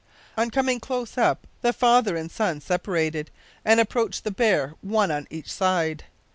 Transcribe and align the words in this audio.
"On 0.35 0.49
coming 0.49 0.79
close 0.79 1.15
up 1.15 1.45
the 1.61 1.71
father 1.71 2.17
and 2.17 2.31
son 2.31 2.59
separated, 2.59 3.29
and 3.63 3.79
approached 3.79 4.23
the 4.23 4.31
bear 4.31 4.73
one 4.81 5.11
on 5.11 5.27
each 5.29 5.51
side. 5.53 6.05